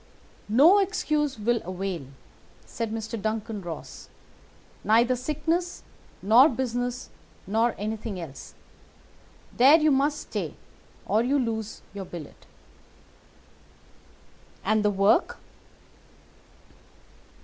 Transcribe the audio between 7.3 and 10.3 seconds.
nor anything else. There you must